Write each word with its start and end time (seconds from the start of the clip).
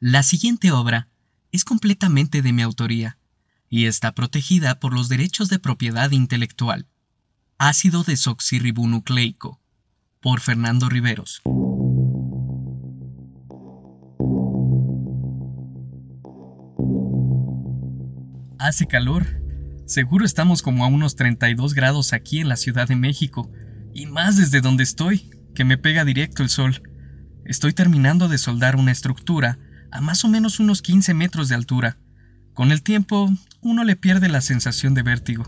La 0.00 0.22
siguiente 0.22 0.72
obra 0.72 1.08
es 1.52 1.64
completamente 1.64 2.42
de 2.42 2.52
mi 2.52 2.62
autoría 2.62 3.18
y 3.70 3.86
está 3.86 4.12
protegida 4.12 4.80
por 4.80 4.92
los 4.92 5.08
derechos 5.08 5.48
de 5.48 5.58
propiedad 5.58 6.10
intelectual. 6.10 6.88
Ácido 7.58 8.02
desoxirribonucleico 8.02 9.60
por 10.20 10.40
Fernando 10.40 10.88
Riveros. 10.88 11.42
Hace 18.58 18.86
calor. 18.86 19.42
Seguro 19.86 20.24
estamos 20.24 20.62
como 20.62 20.84
a 20.84 20.88
unos 20.88 21.14
32 21.16 21.74
grados 21.74 22.12
aquí 22.12 22.40
en 22.40 22.48
la 22.48 22.56
Ciudad 22.56 22.88
de 22.88 22.96
México, 22.96 23.50
y 23.92 24.06
más 24.06 24.36
desde 24.36 24.60
donde 24.60 24.82
estoy, 24.82 25.30
que 25.54 25.64
me 25.64 25.78
pega 25.78 26.04
directo 26.04 26.42
el 26.42 26.48
sol. 26.48 26.82
Estoy 27.44 27.74
terminando 27.74 28.28
de 28.28 28.38
soldar 28.38 28.76
una 28.76 28.90
estructura 28.90 29.58
a 29.94 30.00
más 30.00 30.24
o 30.24 30.28
menos 30.28 30.58
unos 30.58 30.82
15 30.82 31.14
metros 31.14 31.48
de 31.48 31.54
altura. 31.54 31.98
Con 32.52 32.72
el 32.72 32.82
tiempo, 32.82 33.32
uno 33.62 33.84
le 33.84 33.94
pierde 33.94 34.28
la 34.28 34.40
sensación 34.40 34.92
de 34.92 35.02
vértigo. 35.02 35.44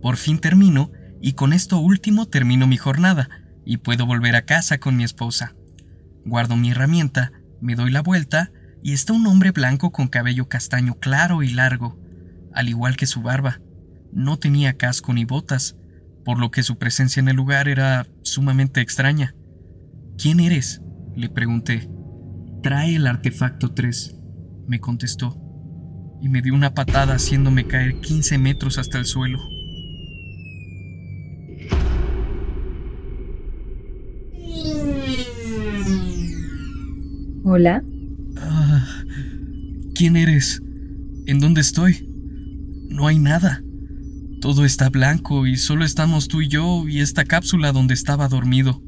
Por 0.00 0.16
fin 0.16 0.38
termino, 0.38 0.92
y 1.20 1.32
con 1.32 1.52
esto 1.52 1.78
último 1.78 2.26
termino 2.26 2.68
mi 2.68 2.76
jornada, 2.76 3.28
y 3.64 3.78
puedo 3.78 4.06
volver 4.06 4.36
a 4.36 4.46
casa 4.46 4.78
con 4.78 4.96
mi 4.96 5.02
esposa. 5.02 5.56
Guardo 6.24 6.56
mi 6.56 6.70
herramienta, 6.70 7.32
me 7.60 7.74
doy 7.74 7.90
la 7.90 8.02
vuelta, 8.02 8.52
y 8.84 8.92
está 8.92 9.12
un 9.12 9.26
hombre 9.26 9.50
blanco 9.50 9.90
con 9.90 10.06
cabello 10.06 10.48
castaño 10.48 11.00
claro 11.00 11.42
y 11.42 11.50
largo, 11.50 11.98
al 12.54 12.68
igual 12.68 12.96
que 12.96 13.06
su 13.06 13.20
barba. 13.20 13.60
No 14.12 14.38
tenía 14.38 14.76
casco 14.76 15.12
ni 15.12 15.24
botas, 15.24 15.74
por 16.24 16.38
lo 16.38 16.52
que 16.52 16.62
su 16.62 16.78
presencia 16.78 17.18
en 17.18 17.28
el 17.28 17.36
lugar 17.36 17.66
era 17.68 18.06
sumamente 18.22 18.80
extraña. 18.80 19.34
¿Quién 20.16 20.38
eres? 20.38 20.82
le 21.16 21.28
pregunté. 21.28 21.95
Trae 22.66 22.96
el 22.96 23.06
artefacto 23.06 23.70
3, 23.74 24.16
me 24.66 24.80
contestó 24.80 25.40
y 26.20 26.28
me 26.28 26.42
dio 26.42 26.52
una 26.52 26.74
patada 26.74 27.14
haciéndome 27.14 27.68
caer 27.68 28.00
15 28.00 28.38
metros 28.38 28.78
hasta 28.78 28.98
el 28.98 29.04
suelo. 29.04 29.38
Hola. 37.44 37.84
Ah, 38.36 39.04
¿Quién 39.94 40.16
eres? 40.16 40.60
¿En 41.26 41.38
dónde 41.38 41.60
estoy? 41.60 42.04
No 42.90 43.06
hay 43.06 43.20
nada. 43.20 43.62
Todo 44.40 44.64
está 44.64 44.88
blanco 44.88 45.46
y 45.46 45.56
solo 45.56 45.84
estamos 45.84 46.26
tú 46.26 46.42
y 46.42 46.48
yo 46.48 46.88
y 46.88 46.98
esta 46.98 47.24
cápsula 47.24 47.70
donde 47.70 47.94
estaba 47.94 48.26
dormido. 48.26 48.82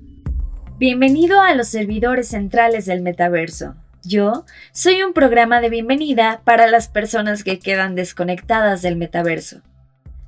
Bienvenido 0.78 1.42
a 1.42 1.56
los 1.56 1.66
servidores 1.66 2.28
centrales 2.28 2.86
del 2.86 3.02
metaverso. 3.02 3.74
Yo 4.04 4.46
soy 4.70 5.02
un 5.02 5.12
programa 5.12 5.60
de 5.60 5.70
bienvenida 5.70 6.40
para 6.44 6.68
las 6.68 6.86
personas 6.86 7.42
que 7.42 7.58
quedan 7.58 7.96
desconectadas 7.96 8.80
del 8.80 8.94
metaverso. 8.94 9.60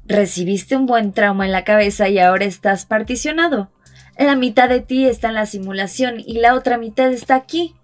Recibiste 0.06 0.74
un 0.74 0.86
buen 0.86 1.12
trauma 1.12 1.46
en 1.46 1.52
la 1.52 1.62
cabeza 1.62 2.08
y 2.08 2.18
ahora 2.18 2.46
estás 2.46 2.84
particionado. 2.84 3.70
La 4.18 4.34
mitad 4.34 4.68
de 4.68 4.80
ti 4.80 5.06
está 5.06 5.28
en 5.28 5.34
la 5.34 5.46
simulación 5.46 6.16
y 6.18 6.40
la 6.40 6.56
otra 6.56 6.78
mitad 6.78 7.12
está 7.12 7.36
aquí, 7.36 7.76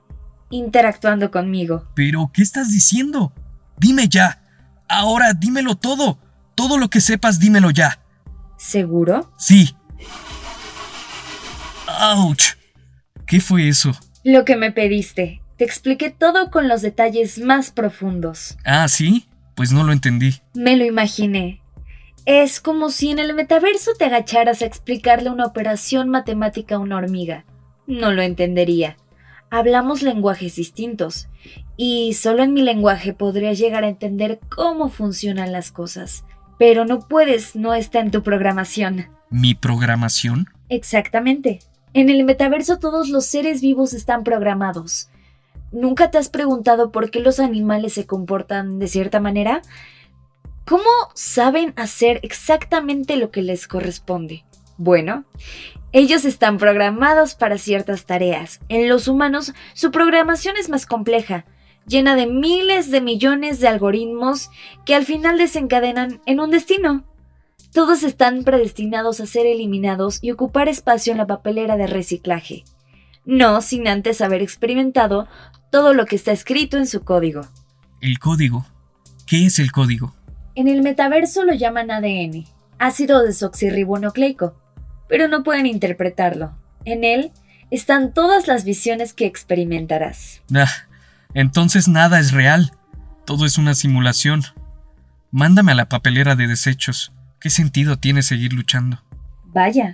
interactuando 0.50 1.30
conmigo. 1.30 1.86
Pero, 1.94 2.32
¿qué 2.34 2.42
estás 2.42 2.72
diciendo? 2.72 3.32
Dime 3.78 4.08
ya. 4.08 4.42
Ahora 4.88 5.34
dímelo 5.34 5.76
todo. 5.76 6.18
Todo 6.56 6.78
lo 6.78 6.90
que 6.90 7.00
sepas, 7.00 7.38
dímelo 7.38 7.70
ya. 7.70 8.00
¿Seguro? 8.56 9.32
Sí. 9.38 9.76
¡Auch! 11.86 12.55
¿Qué 13.36 13.42
fue 13.42 13.68
eso? 13.68 13.92
Lo 14.24 14.46
que 14.46 14.56
me 14.56 14.72
pediste. 14.72 15.42
Te 15.58 15.64
expliqué 15.64 16.08
todo 16.08 16.50
con 16.50 16.68
los 16.68 16.80
detalles 16.80 17.38
más 17.38 17.70
profundos. 17.70 18.56
Ah, 18.64 18.88
¿sí? 18.88 19.26
Pues 19.54 19.72
no 19.72 19.84
lo 19.84 19.92
entendí. 19.92 20.36
Me 20.54 20.74
lo 20.78 20.86
imaginé. 20.86 21.60
Es 22.24 22.62
como 22.62 22.88
si 22.88 23.10
en 23.10 23.18
el 23.18 23.34
metaverso 23.34 23.90
te 23.98 24.06
agacharas 24.06 24.62
a 24.62 24.64
explicarle 24.64 25.28
una 25.28 25.44
operación 25.44 26.08
matemática 26.08 26.76
a 26.76 26.78
una 26.78 26.96
hormiga. 26.96 27.44
No 27.86 28.10
lo 28.10 28.22
entendería. 28.22 28.96
Hablamos 29.50 30.00
lenguajes 30.00 30.56
distintos, 30.56 31.28
y 31.76 32.14
solo 32.14 32.42
en 32.42 32.54
mi 32.54 32.62
lenguaje 32.62 33.12
podrías 33.12 33.58
llegar 33.58 33.84
a 33.84 33.88
entender 33.88 34.40
cómo 34.48 34.88
funcionan 34.88 35.52
las 35.52 35.70
cosas. 35.72 36.24
Pero 36.58 36.86
no 36.86 37.00
puedes, 37.00 37.54
no 37.54 37.74
está 37.74 38.00
en 38.00 38.10
tu 38.10 38.22
programación. 38.22 39.08
¿Mi 39.28 39.54
programación? 39.54 40.46
Exactamente. 40.70 41.58
En 41.96 42.10
el 42.10 42.24
metaverso 42.24 42.78
todos 42.78 43.08
los 43.08 43.24
seres 43.24 43.62
vivos 43.62 43.94
están 43.94 44.22
programados. 44.22 45.08
¿Nunca 45.72 46.10
te 46.10 46.18
has 46.18 46.28
preguntado 46.28 46.92
por 46.92 47.10
qué 47.10 47.20
los 47.20 47.40
animales 47.40 47.94
se 47.94 48.04
comportan 48.04 48.78
de 48.78 48.86
cierta 48.86 49.18
manera? 49.18 49.62
¿Cómo 50.66 50.90
saben 51.14 51.72
hacer 51.76 52.20
exactamente 52.22 53.16
lo 53.16 53.30
que 53.30 53.40
les 53.40 53.66
corresponde? 53.66 54.44
Bueno, 54.76 55.24
ellos 55.92 56.26
están 56.26 56.58
programados 56.58 57.34
para 57.34 57.56
ciertas 57.56 58.04
tareas. 58.04 58.60
En 58.68 58.90
los 58.90 59.08
humanos, 59.08 59.54
su 59.72 59.90
programación 59.90 60.58
es 60.58 60.68
más 60.68 60.84
compleja, 60.84 61.46
llena 61.86 62.14
de 62.14 62.26
miles 62.26 62.90
de 62.90 63.00
millones 63.00 63.58
de 63.58 63.68
algoritmos 63.68 64.50
que 64.84 64.94
al 64.94 65.06
final 65.06 65.38
desencadenan 65.38 66.20
en 66.26 66.40
un 66.40 66.50
destino. 66.50 67.06
Todos 67.76 68.04
están 68.04 68.42
predestinados 68.42 69.20
a 69.20 69.26
ser 69.26 69.44
eliminados 69.44 70.18
y 70.22 70.30
ocupar 70.30 70.66
espacio 70.66 71.12
en 71.12 71.18
la 71.18 71.26
papelera 71.26 71.76
de 71.76 71.86
reciclaje. 71.86 72.64
No 73.26 73.60
sin 73.60 73.86
antes 73.86 74.22
haber 74.22 74.40
experimentado 74.40 75.28
todo 75.70 75.92
lo 75.92 76.06
que 76.06 76.16
está 76.16 76.32
escrito 76.32 76.78
en 76.78 76.86
su 76.86 77.04
código. 77.04 77.42
¿El 78.00 78.18
código? 78.18 78.64
¿Qué 79.26 79.44
es 79.44 79.58
el 79.58 79.72
código? 79.72 80.16
En 80.54 80.68
el 80.68 80.82
metaverso 80.82 81.44
lo 81.44 81.52
llaman 81.52 81.90
ADN, 81.90 82.46
ácido 82.78 83.22
desoxirribonucleico, 83.22 84.54
pero 85.06 85.28
no 85.28 85.42
pueden 85.42 85.66
interpretarlo. 85.66 86.56
En 86.86 87.04
él 87.04 87.30
están 87.70 88.14
todas 88.14 88.48
las 88.48 88.64
visiones 88.64 89.12
que 89.12 89.26
experimentarás. 89.26 90.40
Ah, 90.54 90.72
entonces 91.34 91.88
nada 91.88 92.20
es 92.20 92.32
real. 92.32 92.72
Todo 93.26 93.44
es 93.44 93.58
una 93.58 93.74
simulación. 93.74 94.44
Mándame 95.30 95.72
a 95.72 95.74
la 95.74 95.90
papelera 95.90 96.36
de 96.36 96.46
desechos. 96.46 97.12
¿Qué 97.40 97.50
sentido 97.50 97.96
tiene 97.98 98.22
seguir 98.22 98.52
luchando? 98.52 99.02
Vaya, 99.44 99.92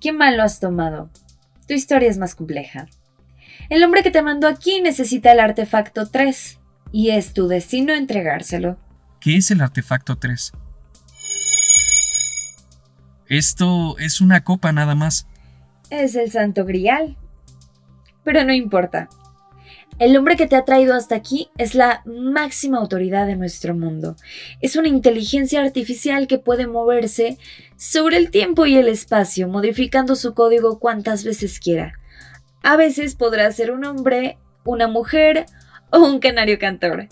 qué 0.00 0.12
mal 0.12 0.36
lo 0.36 0.42
has 0.42 0.60
tomado. 0.60 1.10
Tu 1.66 1.74
historia 1.74 2.08
es 2.08 2.18
más 2.18 2.34
compleja. 2.34 2.86
El 3.68 3.82
hombre 3.82 4.02
que 4.02 4.10
te 4.10 4.22
mandó 4.22 4.48
aquí 4.48 4.80
necesita 4.80 5.32
el 5.32 5.40
artefacto 5.40 6.08
3 6.08 6.58
y 6.92 7.10
es 7.10 7.32
tu 7.32 7.48
destino 7.48 7.94
entregárselo. 7.94 8.78
¿Qué 9.20 9.36
es 9.36 9.50
el 9.50 9.60
artefacto 9.60 10.16
3? 10.16 10.52
Esto 13.28 13.98
es 13.98 14.20
una 14.20 14.44
copa 14.44 14.72
nada 14.72 14.94
más. 14.94 15.26
Es 15.90 16.14
el 16.14 16.30
santo 16.30 16.64
grial. 16.64 17.16
Pero 18.22 18.44
no 18.44 18.52
importa. 18.52 19.08
El 20.00 20.16
hombre 20.16 20.36
que 20.36 20.48
te 20.48 20.56
ha 20.56 20.64
traído 20.64 20.94
hasta 20.94 21.14
aquí 21.14 21.50
es 21.56 21.76
la 21.76 22.02
máxima 22.04 22.78
autoridad 22.78 23.28
de 23.28 23.36
nuestro 23.36 23.76
mundo. 23.76 24.16
Es 24.60 24.74
una 24.74 24.88
inteligencia 24.88 25.62
artificial 25.62 26.26
que 26.26 26.38
puede 26.38 26.66
moverse 26.66 27.38
sobre 27.76 28.16
el 28.16 28.30
tiempo 28.32 28.66
y 28.66 28.76
el 28.76 28.88
espacio, 28.88 29.46
modificando 29.46 30.16
su 30.16 30.34
código 30.34 30.80
cuantas 30.80 31.22
veces 31.22 31.60
quiera. 31.60 31.94
A 32.64 32.76
veces 32.76 33.14
podrá 33.14 33.50
ser 33.52 33.70
un 33.70 33.84
hombre, 33.84 34.36
una 34.64 34.88
mujer 34.88 35.46
o 35.90 36.00
un 36.00 36.18
canario 36.18 36.58
cantor. 36.58 37.06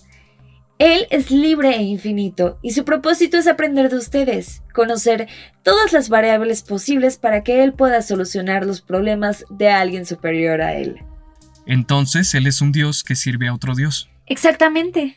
Él 0.79 1.07
es 1.11 1.31
libre 1.31 1.77
e 1.77 1.83
infinito 1.83 2.59
y 2.63 2.73
su 2.73 2.85
propósito 2.85 3.37
es 3.37 3.47
aprender 3.47 3.91
de 3.91 3.97
ustedes, 3.97 4.63
conocer 4.75 5.29
todas 5.63 5.93
las 5.93 6.09
variables 6.09 6.63
posibles 6.63 7.17
para 7.17 7.45
que 7.45 7.63
él 7.63 7.75
pueda 7.75 8.03
solucionar 8.03 8.67
los 8.67 8.81
problemas 8.81 9.45
de 9.51 9.69
alguien 9.69 10.05
superior 10.05 10.61
a 10.63 10.75
él. 10.75 11.01
Entonces, 11.67 12.35
él 12.35 12.47
es 12.47 12.61
un 12.61 12.73
dios 12.73 13.05
que 13.05 13.17
sirve 13.17 13.49
a 13.49 13.55
otro 13.55 13.75
dios. 13.75 14.11
Exactamente. 14.27 15.17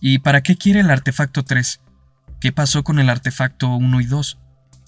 ¿Y 0.00 0.18
para 0.18 0.42
qué 0.42 0.56
quiere 0.56 0.80
el 0.80 0.90
artefacto 0.90 1.44
3? 1.44 1.80
¿Qué 2.40 2.52
pasó 2.52 2.84
con 2.84 2.98
el 2.98 3.08
artefacto 3.10 3.74
1 3.74 4.00
y 4.00 4.06
2? 4.06 4.38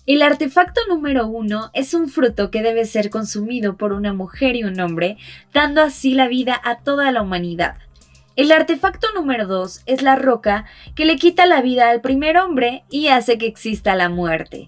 El 0.07 0.23
artefacto 0.23 0.81
número 0.89 1.27
uno 1.27 1.71
es 1.75 1.93
un 1.93 2.09
fruto 2.09 2.53
que 2.53 2.63
debe 2.63 2.85
ser 2.85 3.11
consumido 3.11 3.77
por 3.77 3.93
una 3.93 4.13
mujer 4.13 4.55
y 4.55 4.63
un 4.63 4.79
hombre, 4.79 5.17
dando 5.53 5.83
así 5.83 6.15
la 6.15 6.29
vida 6.29 6.61
a 6.63 6.79
toda 6.79 7.11
la 7.11 7.23
humanidad. 7.23 7.79
El 8.37 8.53
artefacto 8.53 9.09
número 9.15 9.47
dos 9.47 9.81
es 9.87 10.03
la 10.03 10.15
roca 10.15 10.67
que 10.95 11.07
le 11.07 11.17
quita 11.17 11.47
la 11.47 11.61
vida 11.61 11.91
al 11.91 12.03
primer 12.03 12.37
hombre 12.37 12.85
y 12.89 13.09
hace 13.09 13.37
que 13.37 13.47
exista 13.47 13.97
la 13.97 14.09
muerte. 14.09 14.67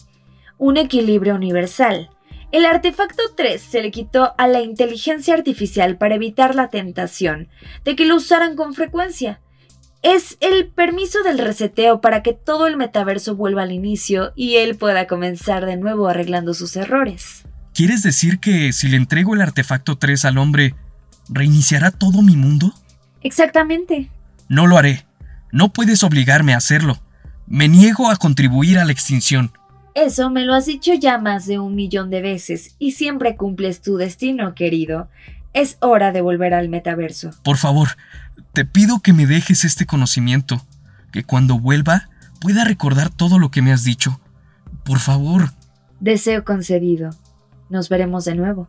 Un 0.57 0.77
equilibrio 0.77 1.37
universal. 1.37 2.11
El 2.51 2.65
artefacto 2.65 3.23
3 3.37 3.61
se 3.61 3.83
le 3.83 3.91
quitó 3.91 4.35
a 4.39 4.47
la 4.49 4.61
inteligencia 4.61 5.35
artificial 5.35 5.99
para 5.99 6.15
evitar 6.15 6.55
la 6.55 6.69
tentación 6.69 7.49
de 7.85 7.95
que 7.95 8.07
lo 8.07 8.17
usaran 8.17 8.57
con 8.57 8.75
frecuencia 8.75 9.41
es 10.03 10.39
el 10.41 10.69
permiso 10.69 11.23
del 11.23 11.39
reseteo 11.39 12.01
para 12.01 12.23
que 12.23 12.33
todo 12.33 12.67
el 12.67 12.77
metaverso 12.77 13.35
vuelva 13.35 13.63
al 13.63 13.73
inicio 13.73 14.33
y 14.37 14.57
él 14.57 14.77
pueda 14.77 15.07
comenzar 15.07 15.67
de 15.67 15.77
nuevo 15.77 16.09
arreglando 16.09 16.55
sus 16.55 16.77
errores. 16.77 17.45
¿Quieres 17.75 18.03
decir 18.03 18.39
que 18.39 18.73
si 18.73 18.89
le 18.89 18.97
entrego 18.97 19.35
el 19.35 19.41
artefacto 19.41 19.99
3 19.99 20.25
al 20.25 20.39
hombre, 20.39 20.75
reiniciará 21.29 21.91
todo 21.91 22.23
mi 22.23 22.37
mundo? 22.37 22.73
Exactamente. 23.23 24.11
No 24.49 24.67
lo 24.67 24.79
haré. 24.79 25.07
No 25.53 25.73
puedes 25.73 26.03
obligarme 26.03 26.55
a 26.55 26.59
hacerlo. 26.59 26.99
Me 27.47 27.69
niego 27.69 28.11
a 28.11 28.17
contribuir 28.17 28.79
a 28.79 28.85
la 28.85 28.93
extinción. 28.93 29.53
Eso 29.95 30.31
me 30.31 30.45
lo 30.45 30.55
has 30.55 30.67
dicho 30.67 30.95
ya 30.95 31.19
más 31.19 31.47
de 31.47 31.59
un 31.59 31.75
millón 31.75 32.11
de 32.11 32.23
veces 32.23 32.77
y 32.79 32.93
siempre 32.93 33.37
cumples 33.37 33.83
tu 33.83 33.97
destino, 33.97 34.55
querido. 34.55 35.09
Es 35.53 35.77
hora 35.81 36.13
de 36.13 36.21
volver 36.21 36.55
al 36.55 36.69
metaverso. 36.69 37.31
Por 37.43 37.57
favor, 37.57 37.89
te 38.53 38.65
pido 38.65 39.01
que 39.01 39.13
me 39.13 39.27
dejes 39.27 39.65
este 39.65 39.87
conocimiento, 39.87 40.65
que 41.13 41.25
cuando 41.25 41.59
vuelva 41.59 42.09
pueda 42.41 42.65
recordar 42.65 43.11
todo 43.11 43.39
lo 43.39 43.51
que 43.51 43.63
me 43.63 43.73
has 43.73 43.85
dicho. 43.85 44.21
Por 44.85 44.99
favor. 44.99 45.51
Deseo 46.01 46.45
concedido. 46.45 47.11
Nos 47.71 47.89
veremos 47.89 48.25
de 48.25 48.35
nuevo. 48.35 48.69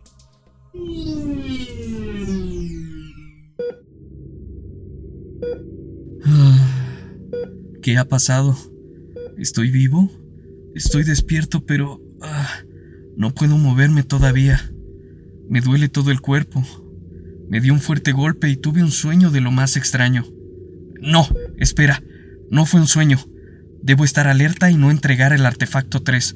¿Qué 7.81 7.98
ha 7.98 8.06
pasado? 8.06 8.57
¿Estoy 9.38 9.71
vivo? 9.71 10.10
Estoy 10.75 11.04
despierto, 11.04 11.66
pero... 11.66 12.01
Ah, 12.21 12.63
no 13.16 13.33
puedo 13.33 13.57
moverme 13.57 14.04
todavía. 14.04 14.71
Me 15.50 15.62
duele 15.62 15.89
todo 15.89 16.12
el 16.12 16.21
cuerpo. 16.21 16.63
Me 17.50 17.60
dio 17.60 17.74
un 17.74 17.80
fuerte 17.80 18.12
golpe 18.12 18.50
y 18.50 18.57
tuve 18.57 18.83
un 18.83 18.92
sueño 18.92 19.31
de 19.31 19.42
lo 19.42 19.51
más 19.51 19.75
extraño. 19.75 20.25
No, 21.01 21.27
espera, 21.57 22.04
no 22.51 22.66
fue 22.66 22.80
un 22.80 22.88
sueño. 22.88 23.18
Debo 23.81 24.06
estar 24.06 24.27
alerta 24.27 24.69
y 24.69 24.77
no 24.77 24.92
entregar 24.92 25.33
el 25.33 25.45
artefacto 25.45 26.04
3. 26.04 26.36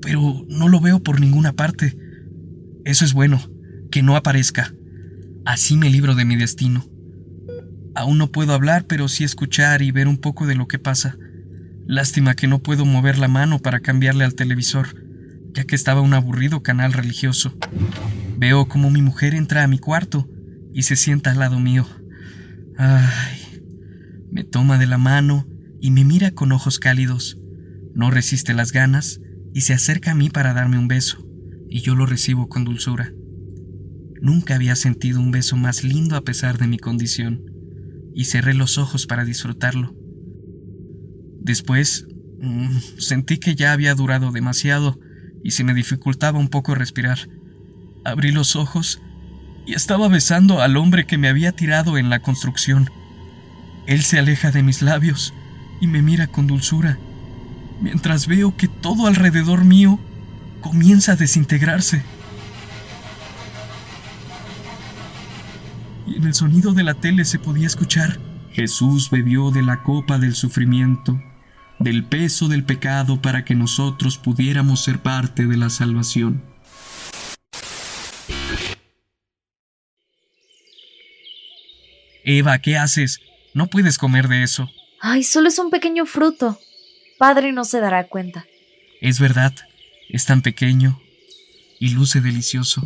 Pero 0.00 0.44
no 0.48 0.68
lo 0.68 0.80
veo 0.80 1.02
por 1.02 1.20
ninguna 1.20 1.52
parte. 1.52 1.96
Eso 2.84 3.04
es 3.04 3.12
bueno, 3.12 3.40
que 3.90 4.02
no 4.02 4.16
aparezca. 4.16 4.74
Así 5.44 5.76
me 5.76 5.90
libro 5.90 6.14
de 6.14 6.24
mi 6.24 6.36
destino. 6.36 6.86
Aún 7.94 8.18
no 8.18 8.32
puedo 8.32 8.54
hablar, 8.54 8.86
pero 8.86 9.08
sí 9.08 9.24
escuchar 9.24 9.82
y 9.82 9.90
ver 9.90 10.08
un 10.08 10.18
poco 10.18 10.46
de 10.46 10.54
lo 10.54 10.66
que 10.68 10.78
pasa. 10.78 11.18
Lástima 11.90 12.36
que 12.36 12.46
no 12.46 12.62
puedo 12.62 12.84
mover 12.84 13.18
la 13.18 13.26
mano 13.26 13.58
para 13.58 13.80
cambiarle 13.80 14.22
al 14.22 14.36
televisor, 14.36 14.94
ya 15.52 15.64
que 15.64 15.74
estaba 15.74 16.00
un 16.00 16.14
aburrido 16.14 16.62
canal 16.62 16.92
religioso. 16.92 17.52
Veo 18.38 18.68
como 18.68 18.92
mi 18.92 19.02
mujer 19.02 19.34
entra 19.34 19.64
a 19.64 19.66
mi 19.66 19.80
cuarto 19.80 20.28
y 20.72 20.84
se 20.84 20.94
sienta 20.94 21.32
al 21.32 21.40
lado 21.40 21.58
mío. 21.58 21.88
Ay, 22.76 23.40
me 24.30 24.44
toma 24.44 24.78
de 24.78 24.86
la 24.86 24.98
mano 24.98 25.48
y 25.80 25.90
me 25.90 26.04
mira 26.04 26.30
con 26.30 26.52
ojos 26.52 26.78
cálidos. 26.78 27.40
No 27.92 28.12
resiste 28.12 28.54
las 28.54 28.70
ganas 28.70 29.20
y 29.52 29.62
se 29.62 29.74
acerca 29.74 30.12
a 30.12 30.14
mí 30.14 30.30
para 30.30 30.54
darme 30.54 30.78
un 30.78 30.86
beso, 30.86 31.26
y 31.68 31.80
yo 31.80 31.96
lo 31.96 32.06
recibo 32.06 32.48
con 32.48 32.62
dulzura. 32.62 33.12
Nunca 34.22 34.54
había 34.54 34.76
sentido 34.76 35.18
un 35.18 35.32
beso 35.32 35.56
más 35.56 35.82
lindo 35.82 36.14
a 36.14 36.22
pesar 36.22 36.56
de 36.56 36.68
mi 36.68 36.78
condición, 36.78 37.42
y 38.14 38.26
cerré 38.26 38.54
los 38.54 38.78
ojos 38.78 39.08
para 39.08 39.24
disfrutarlo. 39.24 39.99
Después, 41.40 42.06
mm, 42.40 42.78
sentí 42.98 43.38
que 43.38 43.54
ya 43.54 43.72
había 43.72 43.94
durado 43.94 44.30
demasiado 44.30 44.98
y 45.42 45.52
se 45.52 45.64
me 45.64 45.74
dificultaba 45.74 46.38
un 46.38 46.48
poco 46.48 46.74
respirar. 46.74 47.18
Abrí 48.04 48.30
los 48.30 48.56
ojos 48.56 49.00
y 49.66 49.74
estaba 49.74 50.08
besando 50.08 50.60
al 50.60 50.76
hombre 50.76 51.06
que 51.06 51.18
me 51.18 51.28
había 51.28 51.52
tirado 51.52 51.98
en 51.98 52.10
la 52.10 52.20
construcción. 52.20 52.90
Él 53.86 54.02
se 54.02 54.18
aleja 54.18 54.50
de 54.50 54.62
mis 54.62 54.82
labios 54.82 55.34
y 55.80 55.86
me 55.86 56.02
mira 56.02 56.26
con 56.26 56.46
dulzura, 56.46 56.98
mientras 57.80 58.26
veo 58.26 58.56
que 58.56 58.68
todo 58.68 59.06
alrededor 59.06 59.64
mío 59.64 59.98
comienza 60.60 61.12
a 61.12 61.16
desintegrarse. 61.16 62.02
Y 66.06 66.16
en 66.16 66.24
el 66.24 66.34
sonido 66.34 66.72
de 66.72 66.82
la 66.82 66.94
tele 66.94 67.24
se 67.24 67.38
podía 67.38 67.66
escuchar, 67.66 68.20
Jesús 68.52 69.10
bebió 69.10 69.50
de 69.50 69.62
la 69.62 69.82
copa 69.82 70.18
del 70.18 70.34
sufrimiento, 70.34 71.20
del 71.80 72.04
peso 72.04 72.46
del 72.46 72.62
pecado 72.62 73.20
para 73.20 73.44
que 73.44 73.54
nosotros 73.54 74.18
pudiéramos 74.18 74.84
ser 74.84 75.00
parte 75.00 75.46
de 75.46 75.56
la 75.56 75.70
salvación. 75.70 76.42
Eva, 82.22 82.58
¿qué 82.58 82.76
haces? 82.76 83.20
No 83.54 83.66
puedes 83.66 83.98
comer 83.98 84.28
de 84.28 84.42
eso. 84.42 84.70
Ay, 85.00 85.24
solo 85.24 85.48
es 85.48 85.58
un 85.58 85.70
pequeño 85.70 86.04
fruto. 86.04 86.60
Padre 87.18 87.52
no 87.52 87.64
se 87.64 87.80
dará 87.80 88.06
cuenta. 88.06 88.44
Es 89.00 89.18
verdad, 89.18 89.54
es 90.10 90.26
tan 90.26 90.42
pequeño 90.42 91.00
y 91.78 91.88
luce 91.90 92.20
delicioso. 92.20 92.82